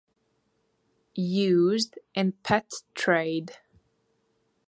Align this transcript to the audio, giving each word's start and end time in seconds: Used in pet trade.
Used 1.13 1.99
in 2.15 2.31
pet 2.43 2.71
trade. 2.95 3.57